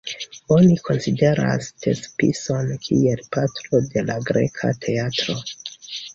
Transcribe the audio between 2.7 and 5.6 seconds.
kiel patro de la greka teatro.